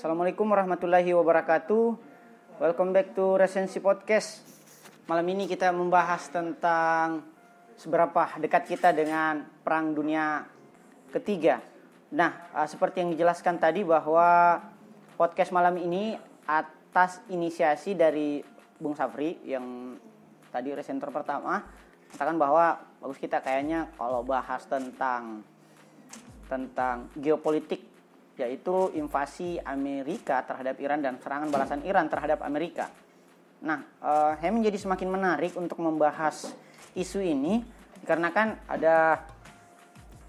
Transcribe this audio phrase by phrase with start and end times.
[0.00, 1.92] Assalamualaikum warahmatullahi wabarakatuh.
[2.56, 4.40] Welcome back to Resensi Podcast.
[5.04, 7.20] Malam ini kita membahas tentang
[7.76, 10.48] seberapa dekat kita dengan Perang Dunia
[11.12, 11.60] Ketiga.
[12.16, 14.56] Nah, uh, seperti yang dijelaskan tadi bahwa
[15.20, 16.16] podcast malam ini
[16.48, 18.40] atas inisiasi dari
[18.80, 20.00] Bung Safri yang
[20.48, 21.60] tadi resenter pertama
[22.08, 25.44] katakan bahwa bagus kita kayaknya kalau bahas tentang
[26.48, 27.89] tentang geopolitik
[28.40, 32.88] yaitu invasi Amerika terhadap Iran dan serangan balasan Iran terhadap Amerika.
[33.60, 36.56] Nah, uh, saya menjadi semakin menarik untuk membahas
[36.96, 37.60] isu ini
[38.08, 39.20] karena kan ada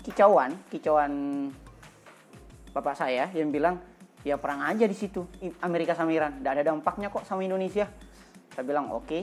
[0.03, 1.11] kicauan, kicauan
[2.75, 3.79] bapak saya yang bilang
[4.21, 5.25] ya perang aja di situ
[5.63, 7.87] Amerika sama Iran, tidak ada dampaknya kok sama Indonesia.
[8.51, 9.21] Saya bilang oke, okay,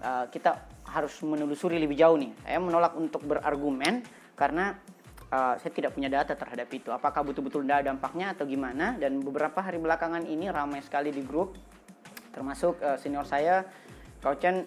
[0.00, 0.50] eh, kita
[0.86, 2.30] harus menelusuri lebih jauh nih.
[2.46, 4.06] Saya menolak untuk berargumen
[4.38, 4.78] karena
[5.30, 6.90] uh, saya tidak punya data terhadap itu.
[6.90, 8.98] Apakah betul-betul ada dampaknya atau gimana?
[8.98, 11.56] Dan beberapa hari belakangan ini ramai sekali di grup,
[12.34, 13.64] termasuk uh, senior saya,
[14.20, 14.66] Kau Chen,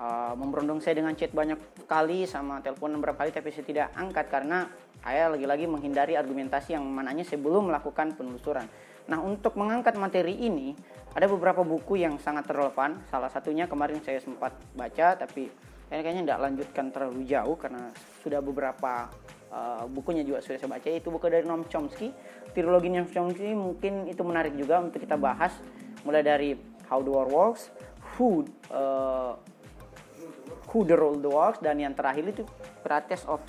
[0.00, 4.26] uh, memberondong saya dengan chat banyak kali sama telepon beberapa kali, tapi saya tidak angkat
[4.32, 4.66] karena
[5.04, 8.64] saya lagi-lagi menghindari argumentasi yang mananya saya belum melakukan penelusuran.
[9.04, 10.72] Nah, untuk mengangkat materi ini,
[11.12, 13.04] ada beberapa buku yang sangat relevan.
[13.12, 15.52] Salah satunya kemarin saya sempat baca, tapi
[15.92, 17.92] kayaknya tidak lanjutkan terlalu jauh karena
[18.24, 19.12] sudah beberapa
[19.54, 20.88] uh, bukunya juga sudah saya baca.
[20.90, 22.10] Itu buku dari Noam Chomsky.
[22.50, 25.54] Trilogi Noam Chomsky mungkin itu menarik juga untuk kita bahas.
[26.02, 26.50] Mulai dari
[26.90, 27.72] How the World Works
[28.18, 29.38] Who uh,
[30.68, 32.42] Who the World Works dan yang terakhir itu
[32.82, 33.40] Pirates of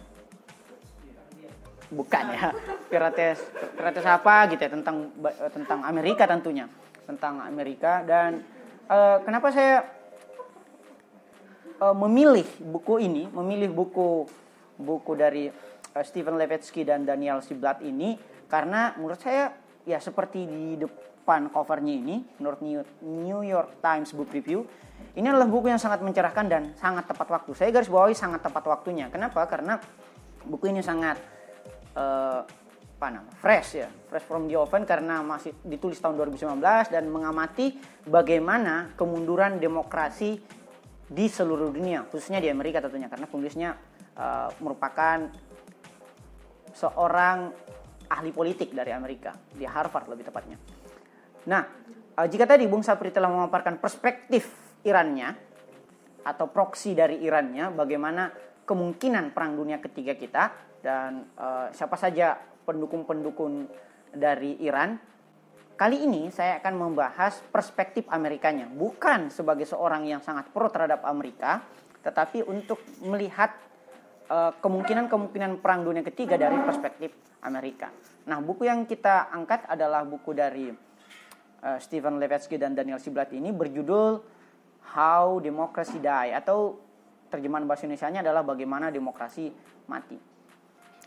[1.89, 2.53] bukan ya.
[2.87, 3.41] Pirates
[3.75, 5.11] Pirates apa gitu ya tentang
[5.51, 6.69] tentang Amerika tentunya.
[7.03, 8.05] Tentang Amerika.
[8.05, 8.45] Dan
[8.87, 9.83] uh, kenapa saya
[11.75, 14.23] memilih buku ini memilih buku
[14.79, 15.51] buku dari
[15.95, 18.19] uh, Stephen Levitsky dan Daniel Siblat ini
[18.51, 19.55] karena menurut saya
[19.87, 22.59] ya seperti di depan covernya ini menurut
[23.01, 24.67] New York Times Book Review
[25.15, 27.51] ini adalah buku yang sangat mencerahkan dan sangat tepat waktu.
[27.55, 29.07] Saya garis bawahi sangat tepat waktunya.
[29.07, 29.47] Kenapa?
[29.47, 29.79] Karena
[30.43, 31.19] buku ini sangat
[31.95, 32.43] uh,
[32.95, 36.63] apa nama fresh ya fresh from the oven karena masih ditulis tahun 2019
[36.95, 37.75] dan mengamati
[38.07, 40.39] bagaimana kemunduran demokrasi
[41.05, 43.75] di seluruh dunia khususnya di Amerika tentunya karena penulisnya
[44.15, 45.27] uh, merupakan
[46.75, 47.55] seorang
[48.11, 50.59] ahli politik dari Amerika di Harvard lebih tepatnya.
[51.47, 51.63] Nah,
[52.19, 54.51] uh, jika tadi Bung Sapri telah memaparkan perspektif
[54.85, 55.33] Irannya
[56.21, 58.29] atau proksi dari Irannya, bagaimana
[58.65, 60.43] kemungkinan perang dunia ketiga kita
[60.83, 63.69] dan uh, siapa saja pendukung-pendukung
[64.13, 64.97] dari Iran.
[65.75, 71.61] Kali ini saya akan membahas perspektif Amerikanya, bukan sebagai seorang yang sangat pro terhadap Amerika,
[71.99, 73.51] tetapi untuk melihat
[74.25, 77.13] Eh, kemungkinan-kemungkinan perang dunia ketiga dari perspektif
[77.45, 77.93] Amerika.
[78.25, 80.65] Nah, buku yang kita angkat adalah buku dari
[81.61, 84.17] uh, Stephen Levitsky dan Daniel Siblat ini berjudul
[84.97, 86.73] How Democracy Die atau
[87.29, 89.53] terjemahan bahasa Indonesia-nya adalah bagaimana demokrasi
[89.85, 90.17] mati.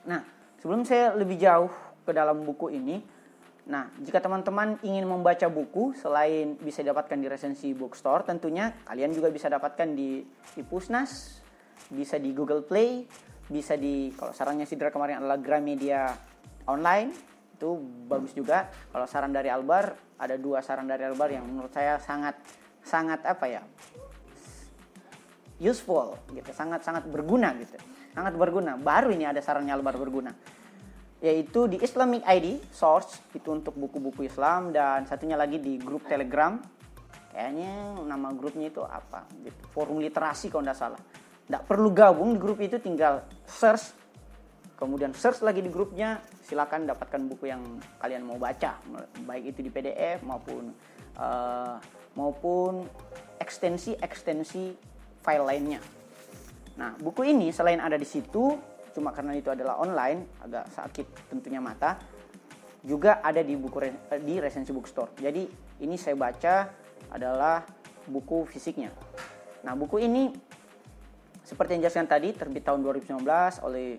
[0.06, 0.22] Nah,
[0.62, 1.74] sebelum saya lebih jauh
[2.06, 3.02] ke dalam buku ini,
[3.66, 9.26] nah, jika teman-teman ingin membaca buku selain bisa didapatkan di resensi bookstore, tentunya kalian juga
[9.34, 10.22] bisa dapatkan di,
[10.54, 11.42] di Pusnas,
[11.90, 13.06] bisa di Google Play,
[13.48, 16.12] bisa di kalau sarannya Sidra kemarin adalah Gramedia
[16.68, 17.10] online
[17.58, 17.74] itu
[18.06, 18.70] bagus juga.
[18.90, 22.38] Kalau saran dari Albar ada dua saran dari Albar yang menurut saya sangat
[22.82, 23.62] sangat apa ya
[25.58, 27.74] useful gitu, sangat sangat berguna gitu,
[28.14, 28.78] sangat berguna.
[28.78, 30.30] Baru ini ada sarannya Albar berguna
[31.18, 36.54] yaitu di Islamic ID Source itu untuk buku-buku Islam dan satunya lagi di grup Telegram
[37.34, 39.62] kayaknya nama grupnya itu apa gitu.
[39.74, 41.02] forum literasi kalau tidak salah
[41.48, 43.96] tidak perlu gabung di grup itu tinggal search.
[44.76, 47.64] Kemudian search lagi di grupnya silakan dapatkan buku yang
[47.98, 48.76] kalian mau baca.
[49.24, 50.70] Baik itu di PDF maupun
[51.16, 51.80] uh,
[52.14, 52.84] maupun
[53.40, 54.76] ekstensi ekstensi
[55.24, 55.80] file lainnya.
[56.76, 58.54] Nah buku ini selain ada di situ
[58.92, 61.96] cuma karena itu adalah online agak sakit tentunya mata
[62.84, 63.88] juga ada di buku
[64.20, 65.16] di resensi bookstore.
[65.18, 65.48] Jadi
[65.80, 66.68] ini saya baca
[67.10, 67.64] adalah
[68.06, 68.92] buku fisiknya.
[69.66, 70.30] Nah buku ini
[71.48, 73.24] seperti yang jelaskan tadi, terbit tahun 2019
[73.64, 73.96] oleh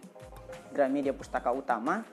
[0.69, 2.05] Gramedia Pustaka Utama.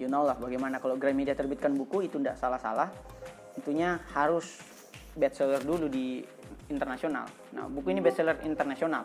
[0.00, 2.88] You know lah bagaimana kalau Gramedia terbitkan buku itu tidak salah-salah.
[3.52, 4.48] Tentunya harus
[5.12, 6.24] bestseller dulu di
[6.72, 7.28] internasional.
[7.52, 9.04] Nah, buku ini bestseller internasional.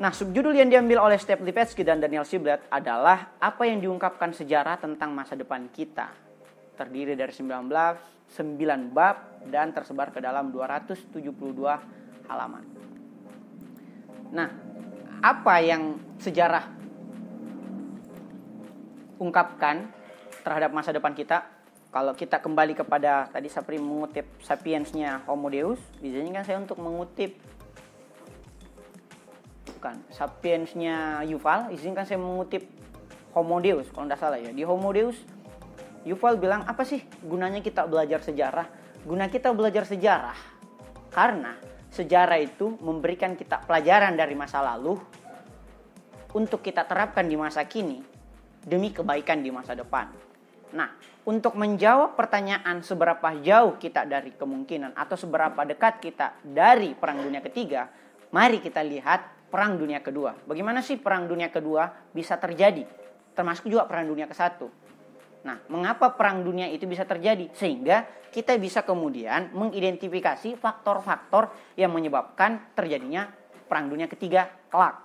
[0.00, 4.80] Nah, subjudul yang diambil oleh Step Lipetsky dan Daniel Siblet adalah apa yang diungkapkan sejarah
[4.80, 6.08] tentang masa depan kita.
[6.80, 7.52] Terdiri dari 19
[8.32, 11.12] 9 bab dan tersebar ke dalam 272
[12.32, 12.64] halaman.
[14.32, 14.48] Nah,
[15.22, 16.66] apa yang sejarah
[19.22, 19.86] ungkapkan
[20.42, 21.62] terhadap masa depan kita?
[21.92, 27.36] kalau kita kembali kepada tadi Sapri mengutip Sapiensnya Homo Deus, biasanya kan saya untuk mengutip
[29.76, 32.64] bukan Sapiensnya Yuval, izinkan saya mengutip
[33.36, 34.48] Homo Deus kalau tidak salah ya.
[34.56, 35.20] Di Homo Deus
[36.08, 38.66] Yuval bilang apa sih gunanya kita belajar sejarah?
[39.04, 40.38] Guna kita belajar sejarah
[41.12, 41.60] karena
[41.92, 44.96] sejarah itu memberikan kita pelajaran dari masa lalu
[46.32, 48.00] untuk kita terapkan di masa kini
[48.64, 50.08] demi kebaikan di masa depan.
[50.72, 50.88] Nah,
[51.28, 57.44] untuk menjawab pertanyaan seberapa jauh kita dari kemungkinan atau seberapa dekat kita dari Perang Dunia
[57.44, 57.92] Ketiga,
[58.32, 60.32] mari kita lihat Perang Dunia Kedua.
[60.48, 62.88] Bagaimana sih Perang Dunia Kedua bisa terjadi?
[63.36, 64.64] Termasuk juga Perang Dunia Ke-1.
[65.42, 67.50] Nah, mengapa Perang Dunia itu bisa terjadi?
[67.54, 73.26] Sehingga kita bisa kemudian mengidentifikasi faktor-faktor yang menyebabkan terjadinya
[73.66, 75.02] Perang Dunia Ketiga kelak.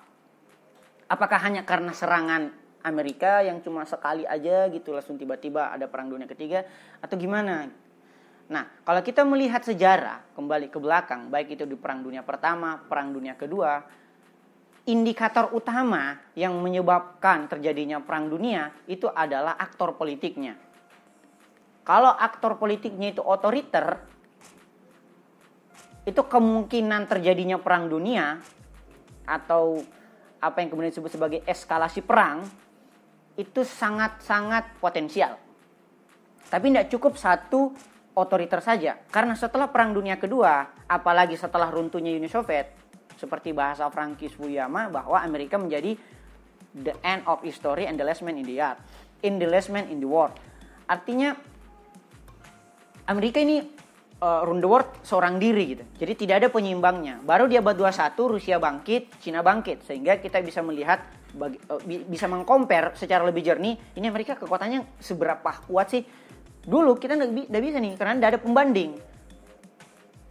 [1.07, 2.51] Apakah hanya karena serangan
[2.83, 6.63] Amerika yang cuma sekali aja gitu langsung tiba-tiba ada perang dunia ketiga
[7.03, 7.67] atau gimana?
[8.47, 13.11] Nah, kalau kita melihat sejarah kembali ke belakang, baik itu di perang dunia pertama, perang
[13.11, 13.83] dunia kedua,
[14.87, 20.55] indikator utama yang menyebabkan terjadinya perang dunia itu adalah aktor politiknya.
[21.83, 23.99] Kalau aktor politiknya itu otoriter,
[26.07, 28.39] itu kemungkinan terjadinya perang dunia
[29.27, 29.83] atau
[30.39, 32.47] apa yang kemudian disebut sebagai eskalasi perang
[33.35, 35.35] itu sangat-sangat potensial.
[36.47, 37.75] Tapi tidak cukup satu
[38.15, 38.97] otoriter saja.
[39.11, 42.86] Karena setelah Perang Dunia Kedua, apalagi setelah runtuhnya Uni Soviet,
[43.17, 45.97] seperti bahasa Frankis Fukuyama bahwa Amerika menjadi
[46.77, 48.77] the end of history and the last man in the yard.
[49.25, 50.29] In the last man in the war.
[50.85, 51.33] Artinya
[53.09, 53.65] Amerika ini
[54.21, 55.83] uh, run the world seorang diri gitu.
[55.97, 57.25] Jadi tidak ada penyeimbangnya.
[57.25, 61.01] Baru di abad 21 Rusia bangkit, Cina bangkit sehingga kita bisa melihat
[61.33, 66.03] bagi, uh, bisa mengcompare secara lebih jernih ini Amerika kekuatannya seberapa kuat sih
[66.67, 68.91] dulu kita tidak bisa nih karena tidak ada pembanding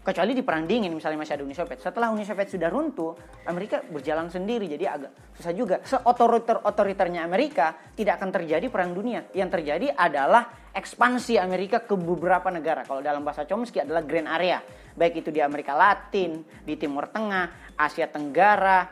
[0.06, 1.82] kecuali di perang dingin misalnya masih ada Uni Soviet.
[1.82, 3.18] Setelah Uni Soviet sudah runtuh
[3.50, 5.82] Amerika berjalan sendiri jadi agak susah juga.
[5.82, 9.26] Seotoriter otoriternya Amerika tidak akan terjadi perang dunia.
[9.34, 12.86] Yang terjadi adalah ekspansi Amerika ke beberapa negara.
[12.86, 14.62] Kalau dalam bahasa Chomsky adalah grand area.
[14.94, 18.86] Baik itu di Amerika Latin di Timur Tengah Asia Tenggara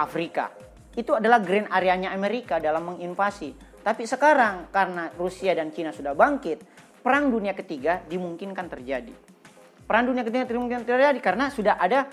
[0.00, 0.48] Afrika.
[0.96, 3.52] Itu adalah grand areanya Amerika dalam menginvasi.
[3.84, 6.64] Tapi sekarang karena Rusia dan Cina sudah bangkit,
[7.04, 9.23] perang dunia ketiga dimungkinkan terjadi.
[9.84, 12.08] Perang dunia ketiga dimungkinkan terjadi karena sudah ada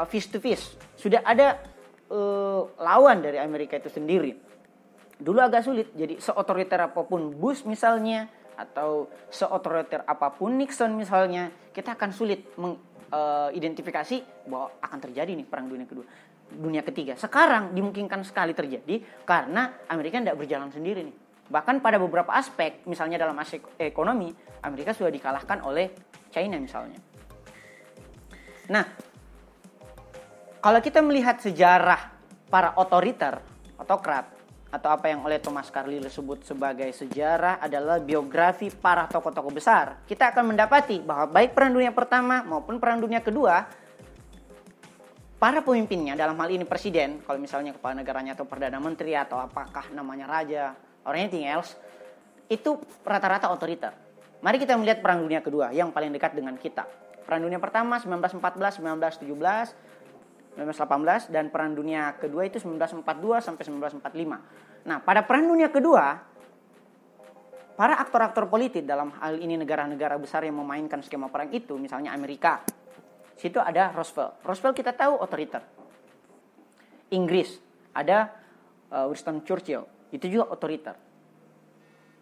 [0.00, 1.60] uh, face to face, sudah ada
[2.08, 4.32] uh, lawan dari Amerika itu sendiri.
[5.20, 8.24] Dulu agak sulit, jadi seotoriter apa pun Bush misalnya
[8.56, 15.44] atau seotoriter apa pun Nixon misalnya, kita akan sulit mengidentifikasi uh, bahwa akan terjadi nih
[15.44, 16.08] perang dunia kedua
[16.50, 17.14] dunia ketiga.
[17.14, 21.16] Sekarang dimungkinkan sekali terjadi karena Amerika tidak berjalan sendiri nih.
[21.50, 24.30] Bahkan pada beberapa aspek, misalnya dalam aspek ekonomi,
[24.62, 25.90] Amerika sudah dikalahkan oleh
[26.30, 26.98] China misalnya.
[28.70, 28.86] Nah,
[30.62, 32.14] kalau kita melihat sejarah
[32.46, 33.42] para otoriter,
[33.74, 34.30] otokrat,
[34.70, 40.06] atau apa yang oleh Thomas Carlyle sebut sebagai sejarah adalah biografi para tokoh-tokoh besar.
[40.06, 43.66] Kita akan mendapati bahwa baik Perang Dunia Pertama maupun Perang Dunia Kedua
[45.42, 49.90] para pemimpinnya dalam hal ini presiden, kalau misalnya kepala negaranya atau perdana menteri atau apakah
[49.90, 51.74] namanya raja or anything else,
[52.46, 53.90] itu rata-rata otoriter.
[54.38, 56.86] Mari kita melihat perang dunia kedua yang paling dekat dengan kita.
[57.24, 63.06] Perang dunia pertama 1914, 1917, 1918 dan perang dunia kedua itu 1942
[63.40, 63.62] sampai
[64.02, 64.86] 1945.
[64.88, 66.20] Nah, pada perang dunia kedua
[67.78, 72.60] para aktor-aktor politik dalam hal ini negara-negara besar yang memainkan skema perang itu, misalnya Amerika,
[73.40, 74.44] Situ ada Roosevelt.
[74.44, 75.64] Roosevelt kita tahu otoriter.
[77.08, 77.56] Inggris
[77.96, 78.28] ada
[78.92, 79.88] uh, Winston Churchill.
[80.12, 80.92] Itu juga otoriter.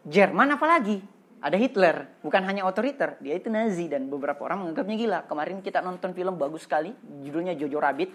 [0.06, 1.02] Jerman apalagi?
[1.38, 2.18] Ada Hitler.
[2.22, 5.18] Bukan hanya otoriter, dia itu Nazi dan beberapa orang menganggapnya gila.
[5.30, 6.90] Kemarin kita nonton film bagus sekali,
[7.22, 8.10] judulnya Jojo Rabbit.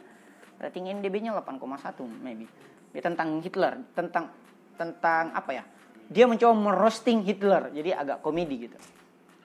[0.59, 2.47] Rating NDB-nya 8,1 maybe.
[2.91, 4.31] Dia tentang Hitler, tentang
[4.75, 5.63] tentang apa ya?
[6.07, 8.79] Dia mencoba merosting Hitler, jadi agak komedi gitu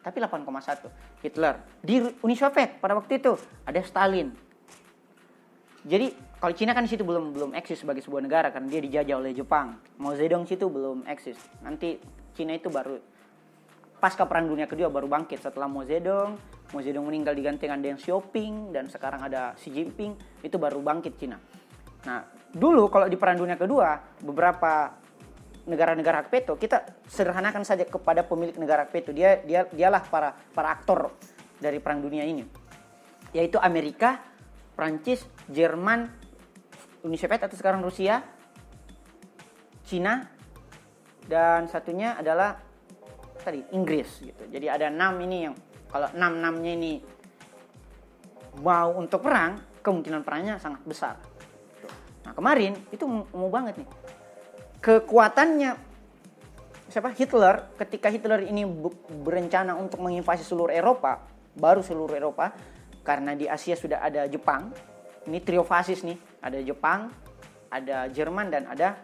[0.08, 3.36] tapi 8,1 Hitler di Uni Soviet pada waktu itu
[3.68, 4.32] ada Stalin
[5.84, 9.16] jadi kalau Cina kan di situ belum belum eksis sebagai sebuah negara karena dia dijajah
[9.20, 12.00] oleh Jepang Mao Zedong situ belum eksis nanti
[12.32, 12.96] Cina itu baru
[13.98, 16.38] pasca perang dunia kedua baru bangkit setelah Mao Zedong
[16.74, 21.18] Mao Zedong meninggal diganti dengan Deng Xiaoping dan sekarang ada Xi Jinping itu baru bangkit
[21.18, 21.38] Cina
[22.06, 22.22] nah
[22.54, 24.94] dulu kalau di perang dunia kedua beberapa
[25.68, 29.12] negara-negara hak veto, kita sederhanakan saja kepada pemilik negara hak veto.
[29.12, 31.12] Dia dia dialah para para aktor
[31.60, 32.42] dari perang dunia ini.
[33.36, 34.24] Yaitu Amerika,
[34.72, 36.08] Prancis, Jerman,
[37.04, 38.24] Uni Soviet atau sekarang Rusia,
[39.84, 40.24] Cina,
[41.28, 42.64] dan satunya adalah
[43.48, 44.44] tadi Inggris gitu.
[44.52, 45.54] Jadi ada enam ini yang
[45.88, 46.92] kalau enam enamnya ini
[48.60, 51.16] mau untuk perang, kemungkinan perangnya sangat besar.
[52.28, 53.88] Nah kemarin itu mau banget nih.
[54.84, 55.72] Kekuatannya
[56.92, 57.08] siapa?
[57.16, 58.68] Hitler ketika Hitler ini
[59.24, 61.24] berencana untuk menginvasi seluruh Eropa
[61.56, 62.52] baru seluruh Eropa
[63.02, 64.70] karena di Asia sudah ada Jepang
[65.24, 66.20] ini trio fasis nih.
[66.44, 67.08] Ada Jepang
[67.68, 68.96] ada Jerman dan ada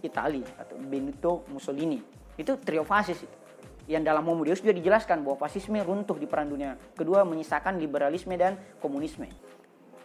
[0.00, 2.00] Italia atau Benito Mussolini.
[2.36, 3.43] Itu trio fasis
[3.90, 8.32] yang dalam Homo Deus juga dijelaskan bahwa fasisme runtuh di Perang Dunia Kedua menyisakan liberalisme
[8.40, 9.28] dan komunisme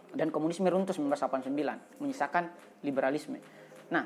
[0.09, 2.43] dan komunisme runtuh 1989 menyisakan
[2.83, 3.39] liberalisme
[3.87, 4.03] nah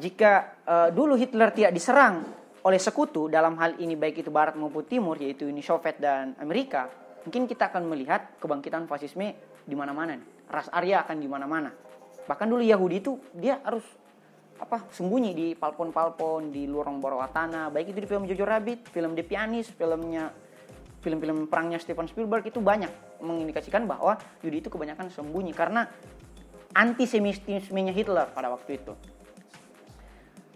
[0.00, 2.24] jika uh, dulu Hitler tidak diserang
[2.60, 6.92] oleh sekutu dalam hal ini baik itu Barat maupun Timur yaitu Uni Soviet dan Amerika,
[7.24, 9.32] mungkin kita akan melihat kebangkitan fasisme
[9.64, 10.20] di mana-mana.
[10.50, 11.70] Ras Arya akan di mana-mana.
[12.28, 13.84] Bahkan dulu Yahudi itu dia harus
[14.60, 17.72] apa sembunyi di palpon-palpon di lorong bawah tanah.
[17.72, 20.28] Baik itu di film Jojo Rabbit film The Pianist filmnya
[21.00, 22.92] film-film perangnya Steven Spielberg itu banyak
[23.24, 25.88] mengindikasikan bahwa Yahudi itu kebanyakan sembunyi karena
[26.76, 28.92] antisemitismenya Hitler pada waktu itu.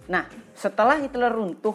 [0.05, 1.75] Nah, setelah Hitler runtuh,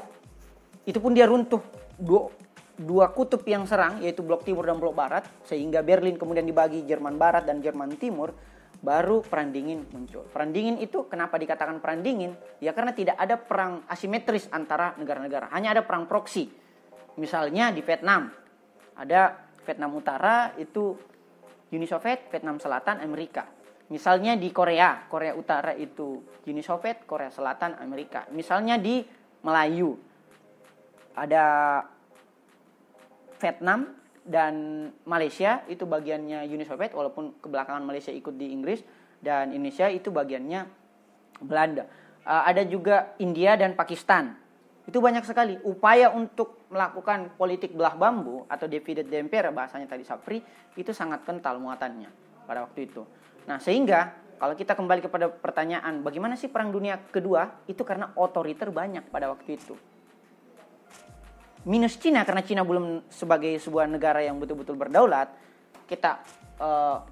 [0.85, 1.59] itu pun dia runtuh
[1.97, 2.29] dua,
[2.77, 7.17] dua kutub yang serang, yaitu blok timur dan blok barat, sehingga Berlin kemudian dibagi Jerman
[7.17, 8.31] barat dan Jerman timur,
[8.79, 10.23] baru perang dingin muncul.
[10.31, 12.35] Perang dingin itu kenapa dikatakan perang dingin?
[12.63, 16.47] Ya karena tidak ada perang asimetris antara negara-negara, hanya ada perang proksi.
[17.19, 18.31] Misalnya di Vietnam,
[18.95, 19.35] ada
[19.67, 20.95] Vietnam Utara itu
[21.75, 23.45] Uni Soviet, Vietnam Selatan, Amerika.
[23.89, 28.29] Misalnya di Korea, Korea Utara itu Uni Soviet, Korea Selatan Amerika.
[28.31, 29.03] Misalnya di
[29.43, 29.97] Melayu
[31.17, 31.45] ada
[33.39, 34.53] Vietnam dan
[35.07, 38.83] Malaysia itu bagiannya Uni Soviet walaupun kebelakangan Malaysia ikut di Inggris
[39.19, 40.67] dan Indonesia itu bagiannya
[41.43, 41.87] Belanda.
[42.23, 44.35] Uh, ada juga India dan Pakistan.
[44.85, 50.41] Itu banyak sekali upaya untuk melakukan politik belah bambu atau divided empire bahasanya tadi Sapri
[50.73, 52.09] itu sangat kental muatannya
[52.49, 53.05] pada waktu itu.
[53.45, 58.71] Nah, sehingga kalau kita kembali kepada pertanyaan bagaimana sih perang dunia kedua itu karena otoriter
[58.71, 59.75] banyak pada waktu itu.
[61.67, 65.27] Minus Cina karena Cina belum sebagai sebuah negara yang betul-betul berdaulat,
[65.89, 66.23] kita
[66.59, 67.03] uh,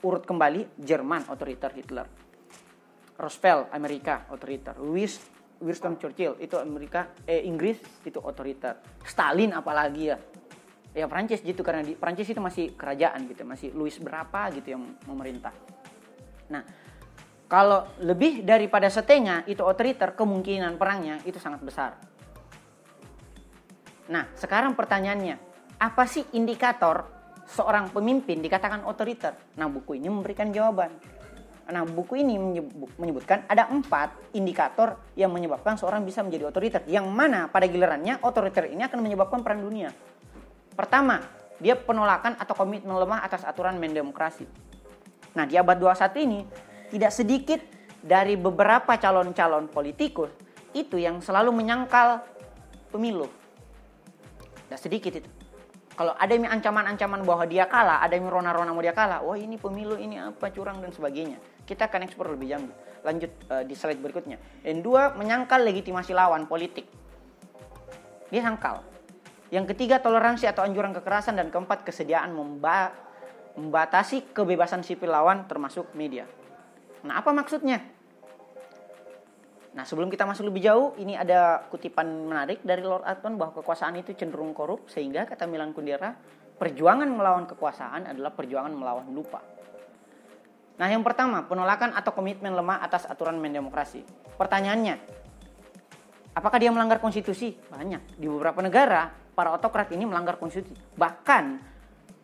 [0.00, 2.08] urut kembali Jerman otoriter Hitler.
[3.14, 4.74] Roosevelt Amerika otoriter.
[4.80, 5.12] Louis
[5.60, 8.80] Winston Churchill itu Amerika eh Inggris itu otoriter.
[9.04, 10.16] Stalin apalagi ya
[10.94, 14.94] ya Prancis gitu karena di Prancis itu masih kerajaan gitu masih Louis berapa gitu yang
[15.10, 15.50] memerintah
[16.46, 16.62] nah
[17.50, 21.98] kalau lebih daripada setengah itu otoriter kemungkinan perangnya itu sangat besar
[24.10, 25.36] nah sekarang pertanyaannya
[25.80, 27.08] apa sih indikator
[27.44, 30.92] seorang pemimpin dikatakan otoriter nah buku ini memberikan jawaban
[31.64, 32.36] Nah, buku ini
[33.00, 36.84] menyebutkan ada empat indikator yang menyebabkan seorang bisa menjadi otoriter.
[36.84, 39.88] Yang mana pada gilirannya otoriter ini akan menyebabkan perang dunia.
[40.76, 41.24] Pertama,
[41.56, 44.44] dia penolakan atau komitmen lemah atas aturan main demokrasi.
[45.32, 46.44] Nah, di abad 21 ini
[46.92, 47.60] tidak sedikit
[48.04, 50.28] dari beberapa calon-calon politikus
[50.76, 52.20] itu yang selalu menyangkal
[52.92, 53.24] pemilu.
[54.68, 55.30] Tidak sedikit itu.
[55.94, 59.54] Kalau ada yang ancaman-ancaman bahwa dia kalah, ada yang rona-rona mau dia kalah, wah ini
[59.54, 61.38] pemilu ini apa curang dan sebagainya.
[61.62, 62.70] Kita akan eksplor lebih jauh.
[63.06, 64.42] Lanjut uh, di slide berikutnya.
[64.66, 66.90] Yang dua, menyangkal legitimasi lawan politik.
[68.34, 68.82] Dia sangkal
[69.54, 71.38] yang ketiga, toleransi atau anjuran kekerasan.
[71.38, 72.90] Dan keempat, kesediaan memba
[73.54, 76.26] membatasi kebebasan sipil lawan termasuk media.
[77.06, 77.78] Nah, apa maksudnya?
[79.74, 83.98] Nah, sebelum kita masuk lebih jauh, ini ada kutipan menarik dari Lord Acton bahwa kekuasaan
[83.98, 86.14] itu cenderung korup, sehingga kata Milan Kundera,
[86.54, 89.42] perjuangan melawan kekuasaan adalah perjuangan melawan lupa.
[90.78, 94.06] Nah, yang pertama, penolakan atau komitmen lemah atas aturan main demokrasi.
[94.38, 94.94] Pertanyaannya,
[96.38, 97.58] apakah dia melanggar konstitusi?
[97.70, 98.14] Banyak.
[98.14, 100.78] Di beberapa negara, para otokrat ini melanggar konstitusi.
[100.94, 101.44] Bahkan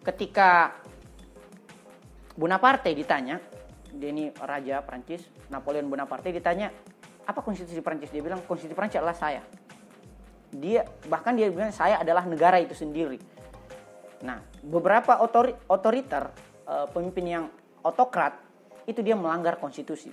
[0.07, 0.79] ketika
[2.39, 3.43] Bonaparte ditanya,
[3.91, 6.71] dia ini raja Prancis, Napoleon Bonaparte ditanya,
[7.31, 8.11] apa konstitusi Prancis?
[8.11, 9.43] Dia bilang konstitusi Prancis adalah saya.
[10.51, 13.17] Dia bahkan dia bilang saya adalah negara itu sendiri.
[14.27, 16.29] Nah, beberapa otori, otoriter,
[16.67, 17.45] uh, pemimpin yang
[17.87, 18.37] otokrat
[18.85, 20.11] itu dia melanggar konstitusi.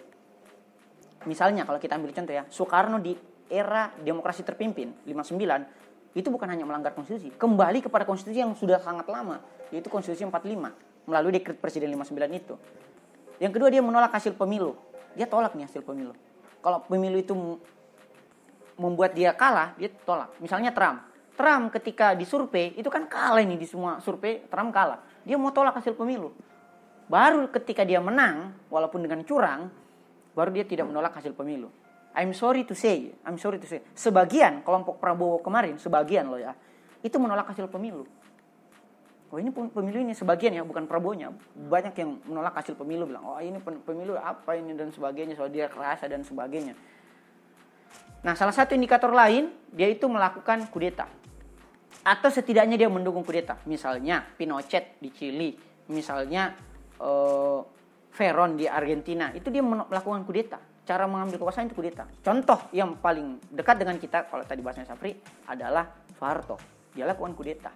[1.25, 3.11] Misalnya kalau kita ambil contoh ya, Soekarno di
[3.49, 9.05] era demokrasi terpimpin 59 itu bukan hanya melanggar konstitusi, kembali kepada konstitusi yang sudah sangat
[9.11, 10.73] lama, yaitu konstitusi 45
[11.05, 12.55] melalui dekret presiden 59 itu.
[13.37, 14.73] Yang kedua dia menolak hasil pemilu.
[15.13, 16.13] Dia tolak nih hasil pemilu.
[16.67, 17.31] Kalau pemilu itu
[18.75, 20.35] membuat dia kalah, dia tolak.
[20.43, 20.99] Misalnya Trump.
[21.39, 24.99] Trump ketika disurvei itu kan kalah nih di semua survei, Trump kalah.
[25.23, 26.35] Dia mau tolak hasil pemilu.
[27.07, 29.71] Baru ketika dia menang, walaupun dengan curang,
[30.35, 31.71] baru dia tidak menolak hasil pemilu.
[32.11, 36.51] I'm sorry to say, I'm sorry to say, sebagian kelompok Prabowo kemarin, sebagian loh ya,
[36.99, 38.03] itu menolak hasil pemilu.
[39.27, 41.35] Oh ini pemilu ini sebagian ya, bukan Prabowo-nya.
[41.67, 45.67] Banyak yang menolak hasil pemilu bilang, oh ini pemilu apa ini dan sebagainya, soal dia
[45.67, 46.71] kerasa dan sebagainya.
[48.23, 51.11] Nah salah satu indikator lain, dia itu melakukan kudeta.
[52.07, 53.59] Atau setidaknya dia mendukung kudeta.
[53.67, 55.59] Misalnya Pinochet di Chili,
[55.91, 56.55] misalnya
[57.03, 57.59] uh,
[58.15, 62.07] Veron di Argentina, itu dia melakukan kudeta cara mengambil kekuasaan itu kudeta.
[62.23, 65.11] Contoh yang paling dekat dengan kita kalau tadi bahasanya Sapri
[65.51, 65.83] adalah
[66.15, 66.55] Soeharto.
[66.95, 67.75] Dia lakukan kudeta.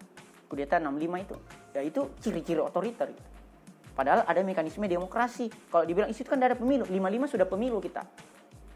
[0.51, 1.36] Kudeta 65 itu.
[1.72, 3.15] Ya itu ciri-ciri otoriter.
[3.15, 3.24] Gitu.
[3.96, 5.48] Padahal ada mekanisme demokrasi.
[5.72, 6.84] Kalau dibilang itu kan ada pemilu.
[6.84, 8.03] 55 sudah pemilu kita.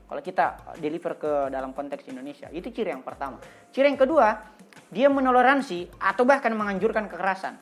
[0.08, 0.46] Kalau kita
[0.80, 2.48] deliver ke dalam konteks Indonesia.
[2.56, 3.44] Itu ciri yang pertama.
[3.76, 4.56] Ciri yang kedua,
[4.88, 7.60] dia menoleransi atau bahkan menganjurkan kekerasan.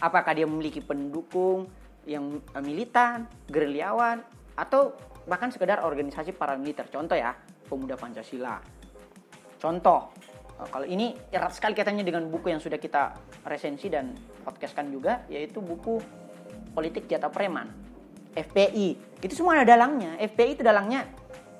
[0.00, 1.68] Apakah dia memiliki pendukung
[2.06, 4.22] yang militan, gerilyawan,
[4.54, 4.94] atau
[5.26, 6.86] bahkan sekedar organisasi paramiliter.
[6.88, 7.34] Contoh ya,
[7.66, 8.62] Pemuda Pancasila.
[9.58, 10.14] Contoh,
[10.56, 13.12] kalau ini erat sekali kaitannya dengan buku yang sudah kita
[13.44, 16.00] resensi dan podcastkan juga, yaitu buku
[16.72, 17.68] Politik Jatah Preman,
[18.32, 19.20] FPI.
[19.20, 20.16] Itu semua ada dalangnya.
[20.16, 21.08] FPI itu dalangnya,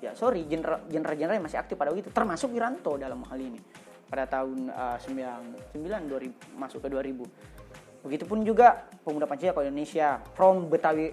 [0.00, 3.61] ya sorry, jenderal-jenderal yang masih aktif pada waktu itu, termasuk Wiranto dalam hal ini.
[4.07, 8.07] Pada tahun uh, 99, 2000, masuk ke 2000.
[8.07, 11.11] Begitupun juga Pemuda Pancasila Indonesia, from Betawi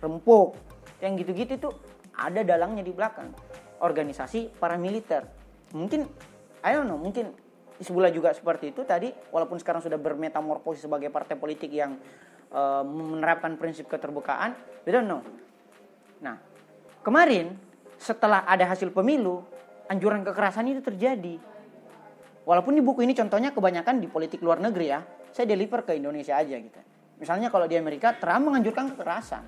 [0.00, 0.56] Rempuk,
[0.98, 1.74] yang gitu-gitu tuh
[2.14, 3.34] ada dalangnya di belakang
[3.82, 5.26] organisasi paramiliter
[5.74, 6.06] mungkin
[6.64, 7.36] I don't know mungkin
[7.76, 12.00] sebelah juga seperti itu tadi walaupun sekarang sudah bermetamorfosis sebagai partai politik yang
[12.48, 14.56] uh, menerapkan prinsip keterbukaan
[14.88, 15.20] we don't know.
[16.24, 16.40] Nah
[17.04, 17.52] kemarin
[18.00, 19.44] setelah ada hasil pemilu
[19.92, 21.36] anjuran kekerasan itu terjadi.
[22.44, 25.00] Walaupun di buku ini contohnya kebanyakan di politik luar negeri ya
[25.34, 26.80] saya deliver ke Indonesia aja gitu.
[27.18, 29.44] Misalnya kalau di Amerika Trump menganjurkan kekerasan.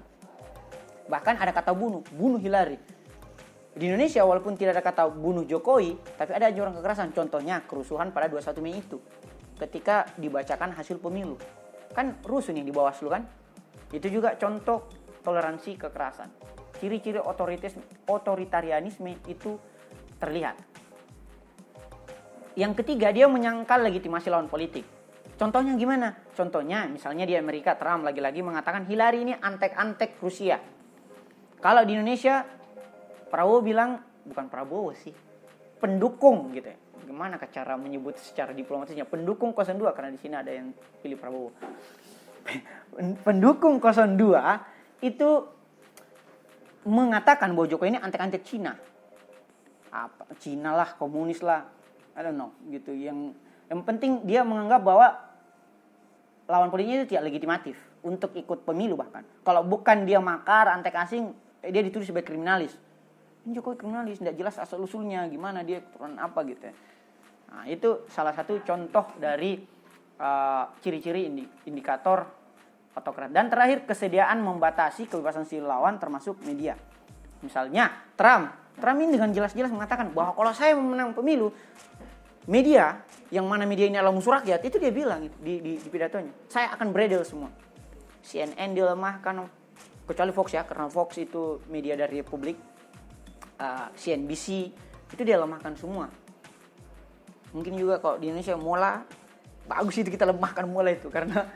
[1.06, 2.78] Bahkan ada kata bunuh, bunuh Hillary.
[3.76, 7.12] Di Indonesia walaupun tidak ada kata bunuh Jokowi, tapi ada anjuran kekerasan.
[7.12, 8.96] Contohnya kerusuhan pada 21 Mei itu.
[9.60, 11.36] Ketika dibacakan hasil pemilu.
[11.92, 13.28] Kan rusuh nih di bawah Bawaslu kan?
[13.92, 14.88] Itu juga contoh
[15.20, 16.28] toleransi kekerasan.
[16.80, 17.76] Ciri-ciri otoritas
[18.08, 19.60] otoritarianisme itu
[20.16, 20.56] terlihat.
[22.56, 24.88] Yang ketiga, dia menyangkal legitimasi lawan politik.
[25.36, 26.16] Contohnya gimana?
[26.32, 30.56] Contohnya misalnya di Amerika Trump lagi-lagi mengatakan Hillary ini antek-antek Rusia.
[31.60, 32.55] Kalau di Indonesia
[33.26, 35.14] Prabowo bilang bukan Prabowo sih,
[35.82, 36.78] pendukung gitu ya.
[37.06, 39.06] Gimana cara menyebut secara diplomatisnya?
[39.06, 41.50] Pendukung 02 karena di sini ada yang pilih Prabowo.
[43.26, 45.30] pendukung 02 itu
[46.86, 48.78] mengatakan bahwa Jokowi ini antek-antek Cina.
[49.90, 51.66] Apa Cina lah, komunis lah.
[52.16, 52.94] I don't know gitu.
[52.94, 53.34] Yang
[53.66, 55.18] yang penting dia menganggap bahwa
[56.46, 59.26] lawan politiknya itu tidak legitimatif untuk ikut pemilu bahkan.
[59.42, 61.34] Kalau bukan dia makar, antek asing,
[61.66, 62.85] dia ditulis sebagai kriminalis
[63.46, 66.74] Jokowi kriminalis tidak jelas asal usulnya gimana dia peran apa gitu ya.
[67.54, 69.62] Nah itu salah satu contoh dari
[70.18, 72.26] uh, ciri-ciri indi indikator
[72.96, 73.30] otokrat.
[73.30, 76.74] Dan terakhir kesediaan membatasi kebebasan sipil lawan termasuk media.
[77.44, 78.50] Misalnya Trump.
[78.76, 81.48] Trump ini dengan jelas-jelas mengatakan bahwa kalau saya memenang pemilu
[82.50, 83.00] media
[83.32, 86.50] yang mana media ini adalah musuh rakyat itu dia bilang di, di, di pidatonya.
[86.50, 87.48] Saya akan beredel semua.
[88.26, 89.46] CNN dilemahkan
[90.06, 92.75] kecuali Fox ya karena Fox itu media dari publik
[93.96, 94.46] CNBC
[95.12, 96.10] itu dia lemahkan semua
[97.54, 99.00] mungkin juga kalau di Indonesia Mola
[99.64, 101.48] bagus itu kita lemahkan Mola itu karena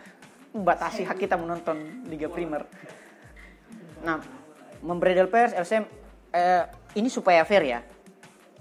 [0.56, 2.64] membatasi hak kita menonton Liga Primer
[4.00, 4.18] nah
[4.80, 5.84] membredel pers LSM
[6.32, 6.64] eh,
[6.96, 7.80] ini supaya fair ya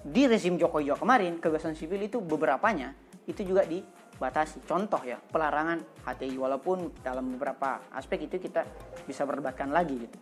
[0.03, 2.95] di rezim Jokowi Joko kemarin kebebasan sipil itu beberapanya
[3.27, 3.83] itu juga di
[4.19, 4.59] batasi.
[4.67, 8.67] Contoh ya, pelarangan HTI walaupun dalam beberapa aspek itu kita
[9.07, 10.17] bisa berdebatkan lagi gitu.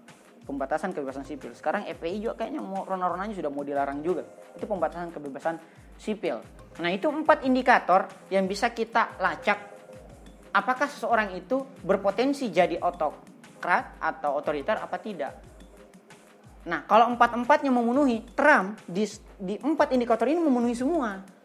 [0.48, 1.52] Pembatasan kebebasan sipil.
[1.52, 4.24] Sekarang FPI juga kayaknya mau rona-ronanya sudah mau dilarang juga.
[4.56, 5.60] Itu pembatasan kebebasan
[6.00, 6.40] sipil.
[6.80, 9.76] Nah, itu empat indikator yang bisa kita lacak
[10.56, 15.34] apakah seseorang itu berpotensi jadi otokrat atau otoriter apa tidak.
[16.68, 19.04] Nah, kalau empat-empatnya memenuhi, Trump di,
[19.36, 21.38] di empat indikator ini memenuhi semua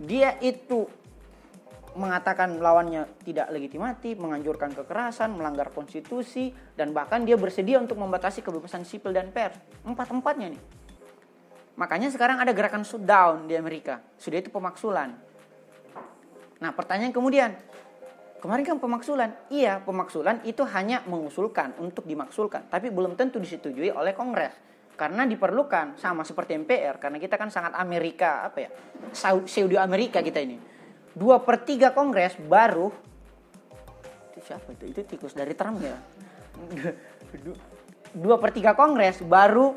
[0.00, 0.84] dia itu
[1.96, 8.84] mengatakan lawannya tidak legitimatif, menganjurkan kekerasan, melanggar konstitusi, dan bahkan dia bersedia untuk membatasi kebebasan
[8.84, 9.56] sipil dan pers.
[9.82, 10.62] Empat-empatnya nih.
[11.76, 14.00] Makanya sekarang ada gerakan shutdown di Amerika.
[14.16, 15.16] Sudah itu pemaksulan.
[16.60, 17.52] Nah pertanyaan kemudian,
[18.40, 19.32] kemarin kan pemaksulan.
[19.52, 22.68] Iya pemaksulan itu hanya mengusulkan untuk dimaksulkan.
[22.72, 24.56] Tapi belum tentu disetujui oleh Kongres
[24.96, 28.70] karena diperlukan sama seperti MPR karena kita kan sangat Amerika apa ya
[29.44, 30.56] Saudi Amerika kita ini
[31.16, 32.92] dua per tiga kongres baru.
[34.36, 34.84] Itu siapa itu?
[34.92, 35.96] Itu tikus dari Trump ya?
[38.16, 39.76] Dua per tiga kongres baru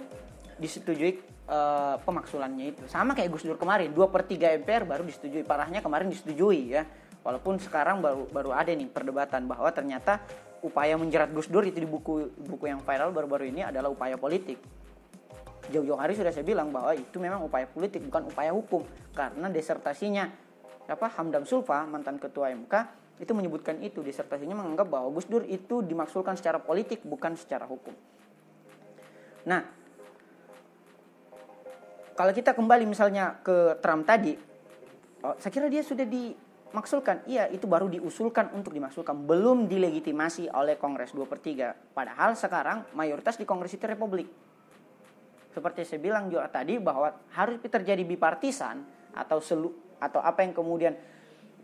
[0.59, 2.83] disetujui uh, pemaksulannya itu.
[2.87, 5.43] Sama kayak Gus Dur kemarin dua per tiga MPR baru disetujui.
[5.43, 6.83] Parahnya kemarin disetujui ya.
[7.19, 10.23] Walaupun sekarang baru baru ada nih perdebatan bahwa ternyata
[10.63, 14.59] upaya menjerat Gus Dur itu di buku buku yang viral baru-baru ini adalah upaya politik.
[15.69, 18.87] Jauh-jauh hari sudah saya bilang bahwa itu memang upaya politik bukan upaya hukum.
[19.11, 20.31] Karena desertasinya
[20.89, 22.73] apa Hamdam Sulfa mantan ketua MK
[23.19, 27.91] itu menyebutkan itu disertasinya menganggap bahwa Gus Dur itu dimaksudkan secara politik bukan secara hukum.
[29.43, 29.61] Nah,
[32.15, 34.35] kalau kita kembali misalnya ke Trump tadi,
[35.23, 37.27] oh, saya kira dia sudah dimaksudkan.
[37.27, 41.95] Iya, itu baru diusulkan untuk dimaksudkan, belum dilegitimasi oleh Kongres 2 per 3.
[41.95, 44.31] Padahal sekarang mayoritas di Kongres itu Republik.
[45.51, 48.79] Seperti saya bilang juga tadi bahwa harus terjadi bipartisan
[49.11, 49.43] atau
[49.99, 50.95] atau apa yang kemudian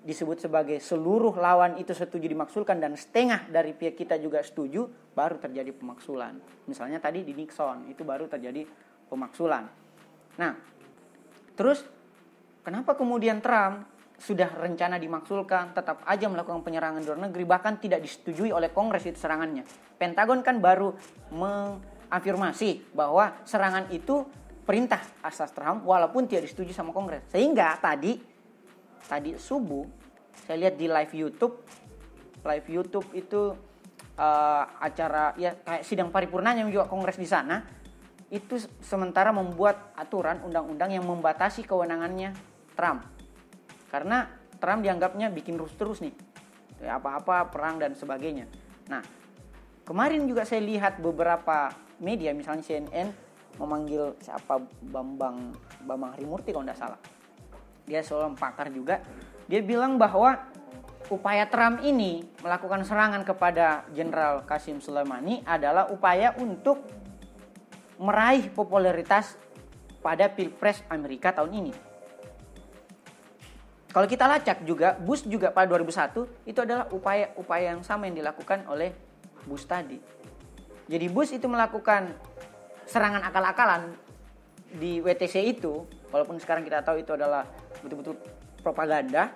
[0.06, 4.86] disebut sebagai seluruh lawan itu setuju dimaksulkan dan setengah dari pihak kita juga setuju
[5.17, 6.38] baru terjadi pemaksulan.
[6.69, 8.69] Misalnya tadi di Nixon itu baru terjadi
[9.10, 9.65] pemaksulan.
[10.38, 10.54] Nah,
[11.58, 11.82] terus
[12.62, 18.54] kenapa kemudian Trump sudah rencana dimaksulkan tetap aja melakukan penyerangan luar negeri bahkan tidak disetujui
[18.54, 19.65] oleh Kongres itu serangannya.
[19.98, 20.93] Pentagon kan baru
[21.34, 24.24] mengafirmasi bahwa serangan itu
[24.65, 27.30] perintah asas Trump walaupun tidak disetujui sama Kongres.
[27.30, 28.17] Sehingga tadi
[29.06, 29.86] tadi subuh
[30.49, 31.62] saya lihat di live YouTube
[32.41, 33.54] live YouTube itu
[34.17, 37.62] uh, acara ya kayak sidang paripurnanya juga Kongres di sana
[38.34, 42.34] itu sementara membuat aturan undang-undang yang membatasi kewenangannya
[42.73, 43.06] Trump.
[43.93, 44.25] Karena
[44.58, 46.13] Trump dianggapnya bikin terus terus nih.
[46.89, 48.49] Apa-apa perang dan sebagainya.
[48.89, 49.06] Nah,
[49.86, 53.24] kemarin juga saya lihat beberapa media misalnya CNN
[53.55, 56.99] memanggil siapa Bambang Bambang Harimurti kalau tidak salah.
[57.85, 58.99] Dia seorang pakar juga.
[59.45, 60.41] Dia bilang bahwa
[61.13, 66.81] upaya Trump ini melakukan serangan kepada Jenderal Kasim Soleimani adalah upaya untuk
[68.01, 69.37] meraih popularitas
[70.01, 71.73] pada Pilpres Amerika tahun ini.
[73.95, 78.67] Kalau kita lacak juga, Bush juga pada 2001 itu adalah upaya-upaya yang sama yang dilakukan
[78.67, 78.91] oleh
[79.47, 79.95] Bush tadi.
[80.85, 82.11] Jadi Bush itu melakukan
[82.86, 83.93] serangan akal-akalan
[84.76, 87.45] di WTC itu, walaupun sekarang kita tahu itu adalah
[87.82, 88.17] betul-betul
[88.62, 89.34] propaganda,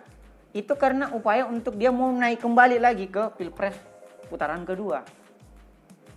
[0.54, 3.78] itu karena upaya untuk dia mau naik kembali lagi ke pilpres
[4.30, 5.06] putaran kedua.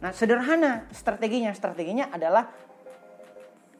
[0.02, 2.50] Nah, sederhana strateginya, strateginya adalah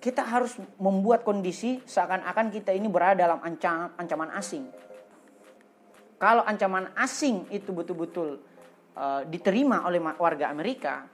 [0.03, 4.67] kita harus membuat kondisi seakan-akan kita ini berada dalam ancam, ancaman asing.
[6.19, 8.43] Kalau ancaman asing itu betul-betul
[8.95, 11.07] uh, diterima oleh warga Amerika,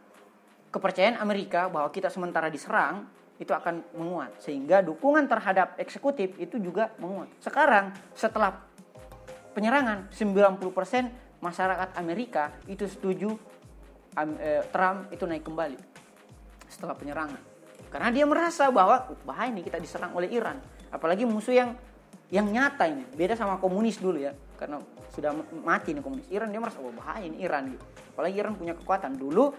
[0.69, 6.91] kepercayaan Amerika bahwa kita sementara diserang itu akan menguat sehingga dukungan terhadap eksekutif itu juga
[6.99, 7.31] menguat.
[7.39, 8.67] Sekarang setelah
[9.55, 13.39] penyerangan 90% masyarakat Amerika itu setuju
[14.19, 15.79] eh, Trump itu naik kembali
[16.67, 17.41] setelah penyerangan.
[17.89, 20.61] Karena dia merasa bahwa bahaya nih kita diserang oleh Iran.
[20.93, 21.71] Apalagi musuh yang
[22.29, 23.09] yang nyata ini.
[23.17, 24.37] Beda sama komunis dulu ya.
[24.61, 24.83] Karena
[25.15, 25.33] sudah
[25.65, 26.29] mati nih komunis.
[26.29, 27.85] Iran dia merasa oh bahaya ini Iran gitu.
[28.13, 29.17] Apalagi Iran punya kekuatan.
[29.17, 29.57] Dulu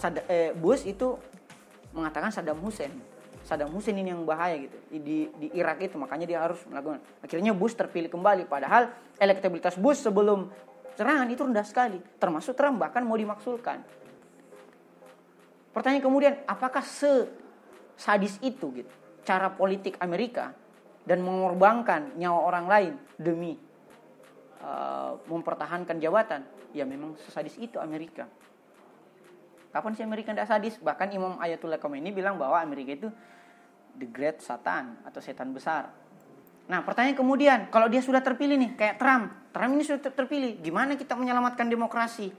[0.00, 1.20] Sad eh, Bush itu
[1.92, 2.88] mengatakan Saddam Hussein.
[3.44, 7.04] Saddam Hussein ini yang bahaya gitu di di Irak itu makanya dia harus melakukan.
[7.20, 8.88] Akhirnya Bush terpilih kembali padahal
[9.20, 10.48] elektabilitas Bush sebelum
[10.96, 13.84] serangan itu rendah sekali termasuk Trump bahkan mau dimaksulkan.
[15.76, 17.28] Pertanyaan kemudian apakah se
[18.00, 18.92] sadis itu gitu
[19.28, 20.56] cara politik Amerika
[21.04, 23.52] dan mengorbankan nyawa orang lain demi
[24.64, 26.40] uh, mempertahankan jabatan?
[26.72, 28.30] Ya memang sesadis itu Amerika.
[29.70, 30.78] Kapan sih Amerika tidak sadis?
[30.82, 33.08] Bahkan Imam Ayatullah Khomeini bilang bahwa Amerika itu
[33.94, 35.90] the great satan atau setan besar.
[36.70, 39.30] Nah pertanyaan kemudian, kalau dia sudah terpilih nih, kayak Trump.
[39.50, 42.30] Trump ini sudah terpilih, gimana kita menyelamatkan demokrasi?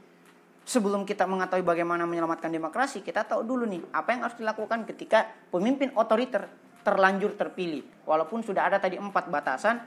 [0.62, 5.28] Sebelum kita mengetahui bagaimana menyelamatkan demokrasi, kita tahu dulu nih, apa yang harus dilakukan ketika
[5.52, 6.48] pemimpin otoriter
[6.86, 7.84] terlanjur terpilih.
[8.08, 9.84] Walaupun sudah ada tadi empat batasan,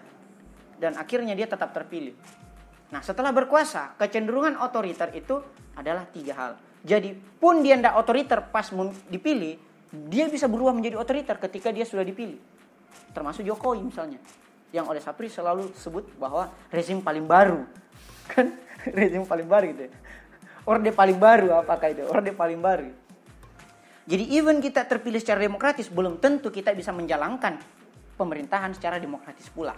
[0.77, 2.13] dan akhirnya dia tetap terpilih.
[2.93, 5.41] Nah setelah berkuasa, kecenderungan otoriter itu
[5.79, 6.53] adalah tiga hal.
[6.85, 8.69] Jadi pun dia tidak otoriter pas
[9.09, 9.57] dipilih,
[10.13, 12.37] dia bisa berubah menjadi otoriter ketika dia sudah dipilih.
[13.17, 14.21] Termasuk Jokowi misalnya.
[14.69, 17.65] Yang oleh Sapri selalu sebut bahwa rezim paling baru.
[18.31, 18.53] Kan
[18.93, 19.93] rezim paling baru gitu ya.
[20.65, 22.05] Orde paling baru apakah itu?
[22.05, 22.89] Orde paling baru.
[24.05, 27.57] Jadi even kita terpilih secara demokratis belum tentu kita bisa menjalankan
[28.21, 29.73] pemerintahan secara demokratis pula.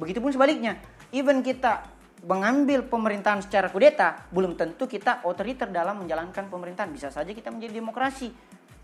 [0.00, 0.80] Begitupun sebaliknya,
[1.12, 1.84] even kita
[2.24, 6.88] mengambil pemerintahan secara kudeta, belum tentu kita otoriter dalam menjalankan pemerintahan.
[6.88, 8.32] Bisa saja kita menjadi demokrasi.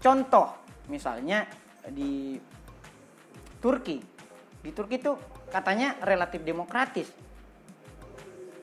[0.00, 1.48] Contoh, misalnya
[1.88, 2.37] di
[3.61, 4.00] Turki.
[4.61, 5.16] Di Turki itu
[5.48, 7.09] katanya relatif demokratis.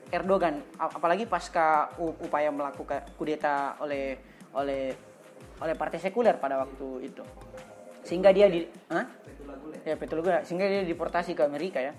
[0.08, 4.16] Erdogan, apalagi pasca upaya melakukan kudeta oleh
[4.56, 4.96] oleh
[5.60, 7.20] oleh partai sekuler pada waktu itu.
[8.06, 8.64] Sehingga dia di?
[9.84, 10.40] Ya, Petulagula.
[10.48, 11.92] Sehingga dia deportasi ke Amerika ya.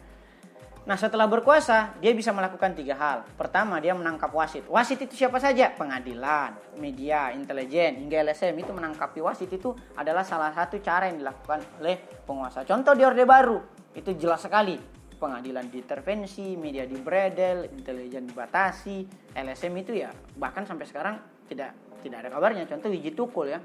[0.89, 3.21] Nah setelah berkuasa dia bisa melakukan tiga hal.
[3.37, 4.65] Pertama dia menangkap wasit.
[4.65, 5.69] Wasit itu siapa saja?
[5.77, 11.61] Pengadilan, media, intelijen, hingga LSM itu menangkapi wasit itu adalah salah satu cara yang dilakukan
[11.77, 12.65] oleh penguasa.
[12.65, 13.61] Contoh di Orde Baru
[13.93, 14.81] itu jelas sekali.
[15.21, 19.05] Pengadilan diintervensi, media dibredel, intelijen dibatasi,
[19.37, 20.09] LSM itu ya
[20.41, 22.65] bahkan sampai sekarang tidak tidak ada kabarnya.
[22.65, 23.61] Contoh Wiji Tukul ya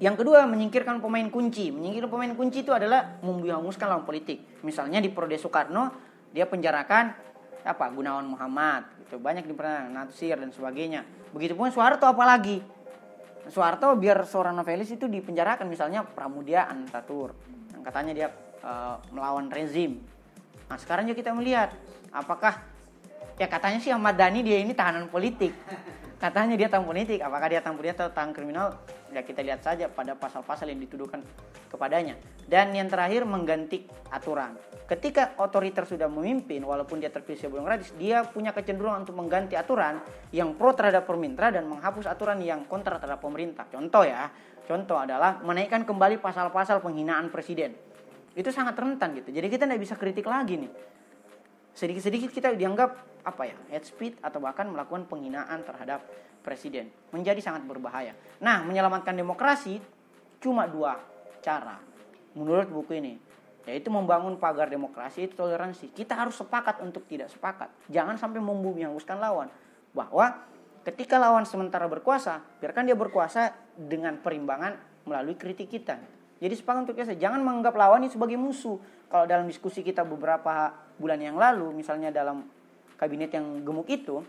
[0.00, 1.68] yang kedua menyingkirkan pemain kunci.
[1.68, 4.62] Menyingkirkan pemain kunci itu adalah membuyanguskan lawan politik.
[4.64, 5.92] Misalnya di Prode Soekarno
[6.32, 7.12] dia penjarakan
[7.64, 9.20] apa Gunawan Muhammad gitu.
[9.20, 9.54] Banyak di
[9.92, 11.04] Natsir dan sebagainya.
[11.32, 12.60] Begitupun Soeharto apalagi.
[13.48, 17.32] Soeharto biar seorang novelis itu dipenjarakan misalnya Pramudia Antatur
[17.72, 18.28] yang katanya dia
[18.60, 19.96] uh, melawan rezim.
[20.68, 21.72] Nah, sekarang juga kita melihat
[22.12, 22.60] apakah
[23.38, 25.54] ya katanya sih Ahmad Dhani dia ini tahanan politik.
[26.18, 27.22] Katanya dia tahan politik.
[27.22, 28.74] Apakah dia tahan politik atau tahan kriminal?
[29.14, 31.22] Ya kita lihat saja pada pasal-pasal yang dituduhkan
[31.70, 32.18] kepadanya.
[32.50, 34.58] Dan yang terakhir mengganti aturan.
[34.90, 40.02] Ketika otoriter sudah memimpin walaupun dia terpilih sebelum gratis dia punya kecenderungan untuk mengganti aturan
[40.34, 43.70] yang pro terhadap pemerintah dan menghapus aturan yang kontra terhadap pemerintah.
[43.70, 44.26] Contoh ya
[44.66, 47.78] contoh adalah menaikkan kembali pasal-pasal penghinaan presiden.
[48.34, 49.30] Itu sangat rentan gitu.
[49.30, 50.72] Jadi kita tidak bisa kritik lagi nih
[51.78, 56.02] sedikit-sedikit kita dianggap apa ya head speed atau bahkan melakukan penghinaan terhadap
[56.42, 58.18] presiden menjadi sangat berbahaya.
[58.42, 59.78] Nah menyelamatkan demokrasi
[60.42, 60.98] cuma dua
[61.38, 61.78] cara
[62.34, 63.14] menurut buku ini
[63.68, 65.94] yaitu membangun pagar demokrasi itu toleransi.
[65.94, 67.70] Kita harus sepakat untuk tidak sepakat.
[67.86, 69.46] Jangan sampai membumi hanguskan lawan
[69.94, 70.34] bahwa
[70.82, 74.74] ketika lawan sementara berkuasa biarkan dia berkuasa dengan perimbangan
[75.06, 76.00] melalui kritik kita.
[76.42, 78.80] Jadi sepakat untuk biasa jangan menganggap lawan ini sebagai musuh.
[79.08, 80.68] Kalau dalam diskusi kita beberapa
[81.00, 82.44] bulan yang lalu, misalnya dalam
[83.00, 84.20] kabinet yang gemuk itu,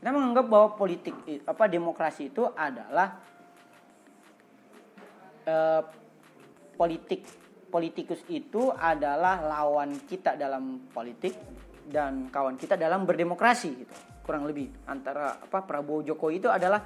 [0.00, 1.12] kita menganggap bahwa politik
[1.44, 3.20] apa demokrasi itu adalah
[5.44, 5.82] eh,
[6.78, 7.20] politik
[7.68, 11.34] politikus itu adalah lawan kita dalam politik
[11.84, 13.94] dan kawan kita dalam berdemokrasi gitu.
[14.22, 16.80] Kurang lebih antara apa Prabowo Jokowi itu adalah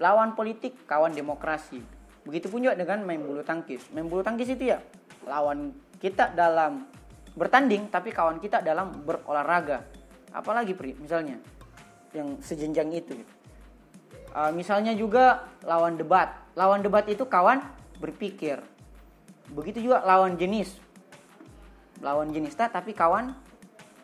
[0.00, 1.82] lawan politik, kawan demokrasi.
[2.24, 3.90] Begitupun juga dengan main bulu tangkis.
[3.92, 4.78] Main bulu tangkis itu ya
[5.24, 6.86] lawan kita dalam
[7.36, 9.84] bertanding tapi kawan kita dalam berolahraga.
[10.30, 11.40] Apalagi Pri, misalnya
[12.14, 13.18] yang sejenjang itu.
[14.30, 16.38] Uh, misalnya juga lawan debat.
[16.54, 17.62] Lawan debat itu kawan
[17.98, 18.62] berpikir.
[19.50, 20.78] Begitu juga lawan jenis.
[21.98, 23.34] Lawan jenis tak tapi kawan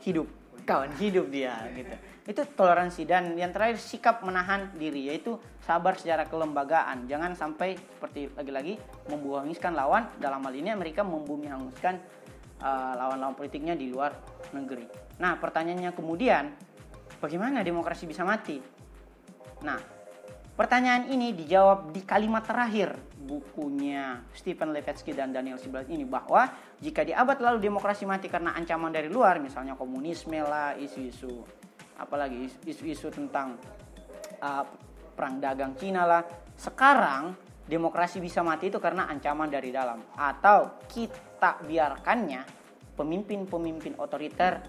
[0.02, 0.26] hidup.
[0.66, 3.06] Kawan hidup dia gitu itu toleransi.
[3.06, 7.06] Dan yang terakhir sikap menahan diri yaitu sabar secara kelembagaan.
[7.06, 8.74] Jangan sampai seperti lagi-lagi
[9.10, 10.10] membuangiskan lawan.
[10.18, 12.02] Dalam hal ini mereka membumi hanguskan
[12.60, 14.12] uh, lawan-lawan politiknya di luar
[14.52, 14.86] negeri.
[15.22, 16.44] Nah pertanyaannya kemudian
[17.22, 18.58] bagaimana demokrasi bisa mati?
[19.64, 19.78] Nah
[20.56, 26.46] pertanyaan ini dijawab di kalimat terakhir bukunya Stephen Levitsky dan Daniel Siblat ini bahwa
[26.78, 31.65] jika di abad lalu demokrasi mati karena ancaman dari luar misalnya komunisme lah isu-isu
[31.96, 33.56] apalagi isu-isu tentang
[34.40, 34.64] uh,
[35.16, 36.22] perang dagang Cina lah.
[36.56, 42.42] Sekarang demokrasi bisa mati itu karena ancaman dari dalam atau kita biarkannya
[42.96, 44.62] pemimpin-pemimpin otoriter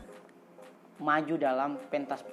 [0.97, 2.25] maju dalam pentas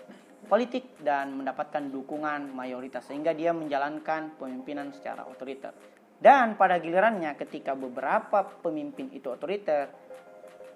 [0.44, 5.72] politik dan mendapatkan dukungan mayoritas sehingga dia menjalankan pemimpinan secara otoriter.
[6.20, 10.03] Dan pada gilirannya ketika beberapa pemimpin itu otoriter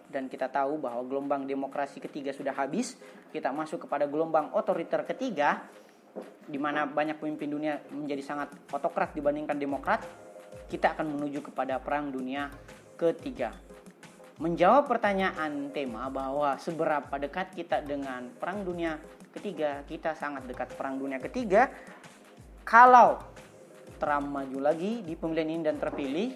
[0.08, 2.96] dan kita tahu bahwa gelombang demokrasi ketiga sudah habis,
[3.32, 5.68] kita masuk kepada gelombang otoriter ketiga
[6.48, 10.02] di mana banyak pemimpin dunia menjadi sangat otokrat dibandingkan demokrat,
[10.66, 12.48] kita akan menuju kepada perang dunia
[12.96, 13.54] ketiga.
[14.38, 18.96] Menjawab pertanyaan tema bahwa seberapa dekat kita dengan perang dunia
[19.34, 21.68] ketiga, kita sangat dekat perang dunia ketiga.
[22.62, 23.18] Kalau
[23.98, 26.28] Trump maju lagi di pemilihan ini dan terpilih,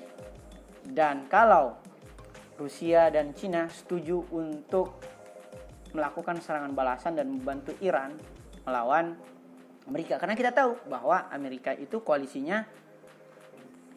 [0.90, 1.78] dan kalau
[2.62, 5.02] Rusia dan Cina setuju untuk
[5.90, 8.14] melakukan serangan balasan dan membantu Iran
[8.62, 9.18] melawan
[9.90, 10.16] Amerika.
[10.22, 12.62] Karena kita tahu bahwa Amerika itu koalisinya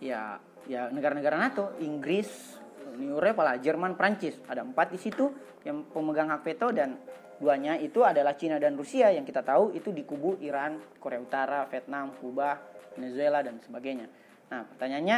[0.01, 2.57] ya ya negara-negara NATO Inggris
[2.97, 5.29] Uni Eropa Jerman Prancis ada empat di situ
[5.61, 6.97] yang pemegang hak veto dan
[7.37, 9.13] duanya itu adalah Cina dan Rusia.
[9.13, 12.57] Yang kita tahu itu di kubu Iran Korea Utara Vietnam Kuba
[12.97, 14.07] Venezuela dan sebagainya.
[14.49, 15.17] Nah pertanyaannya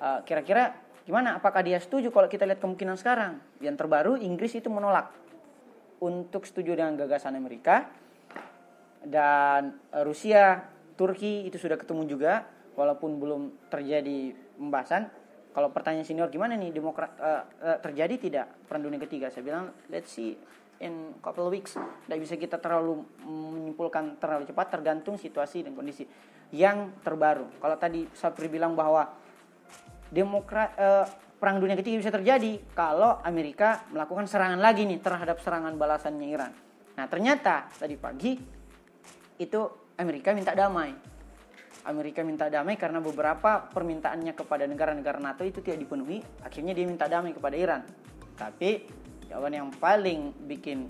[0.00, 1.38] eh, kira-kira Gimana?
[1.38, 3.38] Apakah dia setuju kalau kita lihat kemungkinan sekarang?
[3.62, 5.14] Yang terbaru Inggris itu menolak
[6.02, 7.86] untuk setuju dengan gagasan Amerika
[9.06, 10.66] dan Rusia,
[10.98, 12.42] Turki itu sudah ketemu juga
[12.74, 15.06] walaupun belum terjadi pembahasan.
[15.54, 19.32] Kalau pertanyaan senior gimana nih demokrat uh, uh, terjadi tidak perang dunia ketiga?
[19.32, 20.36] Saya bilang let's see
[20.82, 21.78] in couple weeks.
[21.78, 26.04] Tidak bisa kita terlalu menyimpulkan terlalu cepat tergantung situasi dan kondisi
[26.52, 27.48] yang terbaru.
[27.56, 29.08] Kalau tadi Sapri bilang bahwa
[30.10, 35.76] demokrat eh, perang dunia ketiga bisa terjadi kalau Amerika melakukan serangan lagi nih terhadap serangan
[35.76, 36.52] balasannya Iran.
[36.96, 38.40] Nah, ternyata tadi pagi
[39.36, 39.60] itu
[40.00, 40.96] Amerika minta damai.
[41.86, 46.18] Amerika minta damai karena beberapa permintaannya kepada negara-negara NATO itu tidak dipenuhi.
[46.42, 47.84] Akhirnya dia minta damai kepada Iran.
[48.34, 48.88] Tapi
[49.28, 50.88] jawaban yang paling bikin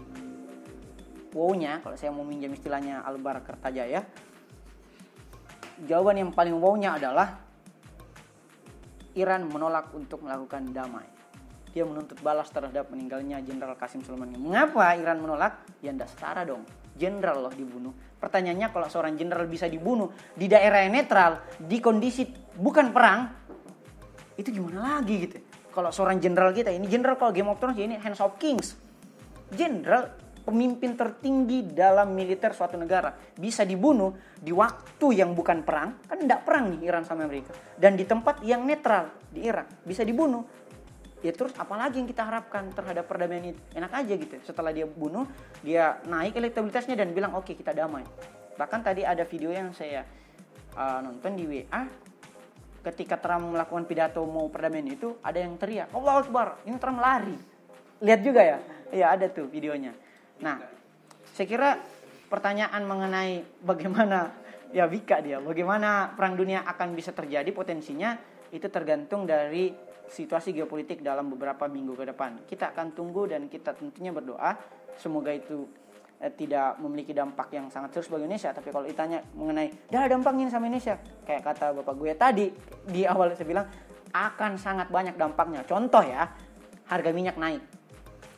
[1.36, 4.08] wow-nya, kalau saya mau minjam istilahnya Albar Kertajaya,
[5.84, 7.45] jawaban yang paling wow-nya adalah
[9.16, 11.08] Iran menolak untuk melakukan damai.
[11.72, 14.32] Dia menuntut balas terhadap meninggalnya Jenderal Kasim Sulaiman.
[14.36, 15.64] Mengapa Iran menolak?
[15.84, 16.64] Ya ndak setara dong.
[16.96, 17.92] Jenderal loh dibunuh.
[18.16, 22.24] Pertanyaannya kalau seorang jenderal bisa dibunuh di daerah yang netral, di kondisi
[22.56, 23.28] bukan perang,
[24.40, 25.36] itu gimana lagi gitu.
[25.68, 28.80] Kalau seorang jenderal kita, ini jenderal kalau Game of Thrones ya ini Hands of Kings.
[29.52, 30.16] Jenderal
[30.46, 33.10] pemimpin tertinggi dalam militer suatu negara.
[33.34, 35.98] Bisa dibunuh di waktu yang bukan perang.
[36.06, 37.50] Kan tidak perang nih Iran sama Amerika.
[37.74, 39.82] Dan di tempat yang netral di Irak.
[39.82, 40.46] Bisa dibunuh.
[41.26, 45.24] Ya terus apalagi yang kita harapkan terhadap perdamaian itu enak aja gitu setelah dia bunuh
[45.64, 48.06] dia naik elektabilitasnya dan bilang oke okay, kita damai.
[48.54, 50.06] Bahkan tadi ada video yang saya
[50.78, 51.82] uh, nonton di WA
[52.86, 57.34] ketika Trump melakukan pidato mau perdamaian itu ada yang teriak Allah Akbar ini Trump lari.
[57.98, 58.58] Lihat juga ya?
[58.94, 60.05] Iya ada tuh videonya
[60.42, 60.60] Nah,
[61.32, 61.70] saya kira
[62.26, 64.34] pertanyaan mengenai bagaimana
[64.74, 68.18] ya Wika dia, bagaimana perang dunia akan bisa terjadi potensinya
[68.50, 69.72] itu tergantung dari
[70.06, 72.46] situasi geopolitik dalam beberapa minggu ke depan.
[72.46, 74.54] Kita akan tunggu dan kita tentunya berdoa
[74.98, 75.66] semoga itu
[76.22, 78.50] eh, tidak memiliki dampak yang sangat serius bagi Indonesia.
[78.54, 82.46] Tapi kalau ditanya mengenai, dah dampaknya sama Indonesia, kayak kata bapak gue tadi
[82.86, 83.66] di awal saya bilang
[84.14, 85.66] akan sangat banyak dampaknya.
[85.66, 86.30] Contoh ya,
[86.86, 87.62] harga minyak naik.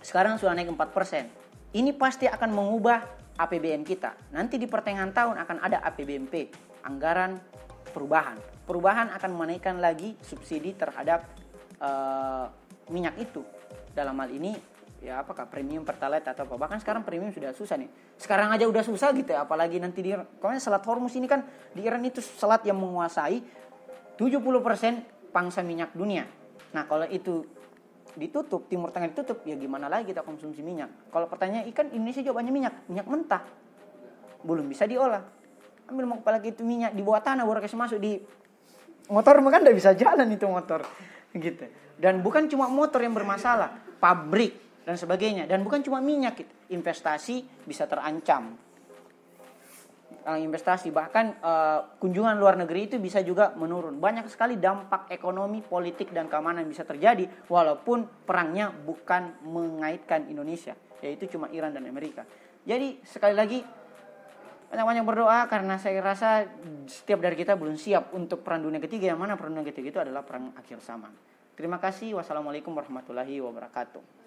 [0.01, 1.29] Sekarang sudah naik 4 persen
[1.77, 2.99] ini pasti akan mengubah
[3.39, 4.17] APBN kita.
[4.33, 6.35] Nanti di pertengahan tahun akan ada APBNP,
[6.85, 7.39] anggaran
[7.93, 8.37] perubahan.
[8.65, 11.25] Perubahan akan menaikkan lagi subsidi terhadap
[11.81, 12.51] uh,
[12.89, 13.45] minyak itu.
[13.93, 14.53] Dalam hal ini
[14.99, 16.55] ya apakah premium pertalite atau apa.
[16.59, 17.91] Bahkan sekarang premium sudah susah nih.
[18.19, 21.87] Sekarang aja udah susah gitu ya, apalagi nanti di kalau selat Hormuz ini kan di
[21.87, 23.41] Iran itu selat yang menguasai
[24.19, 26.27] 70% pangsa minyak dunia.
[26.75, 27.47] Nah, kalau itu
[28.19, 31.11] ditutup, Timur Tengah ditutup, ya gimana lagi kita konsumsi minyak?
[31.15, 33.43] Kalau pertanyaan ikan, Indonesia jawabannya minyak, minyak mentah.
[34.43, 35.23] Belum bisa diolah.
[35.89, 38.21] Ambil mau apalagi itu minyak di bawah tanah baru kasih masuk di
[39.09, 40.85] motor kan udah bisa jalan itu motor
[41.33, 41.65] gitu.
[41.97, 46.53] Dan bukan cuma motor yang bermasalah, pabrik dan sebagainya dan bukan cuma minyak gitu.
[46.77, 48.68] Investasi bisa terancam
[50.37, 50.93] investasi.
[50.93, 53.97] Bahkan uh, kunjungan luar negeri itu bisa juga menurun.
[53.97, 61.31] Banyak sekali dampak ekonomi politik dan keamanan bisa terjadi walaupun perangnya bukan mengaitkan Indonesia yaitu
[61.31, 62.27] cuma Iran dan Amerika.
[62.67, 63.63] Jadi sekali lagi
[64.69, 66.45] banyak-banyak berdoa karena saya rasa
[66.85, 70.01] setiap dari kita belum siap untuk perang dunia ketiga yang mana perang dunia ketiga itu
[70.05, 71.15] adalah perang akhir zaman.
[71.57, 72.19] Terima kasih.
[72.21, 74.19] Wassalamualaikum warahmatullahi wabarakatuh